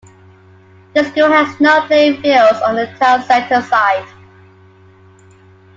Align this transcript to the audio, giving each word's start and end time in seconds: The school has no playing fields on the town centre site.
The 0.95 1.03
school 1.03 1.29
has 1.31 1.59
no 1.59 1.85
playing 1.85 2.23
fields 2.23 2.59
on 2.65 2.73
the 2.75 2.87
town 2.99 3.21
centre 3.21 3.61
site. 3.61 4.07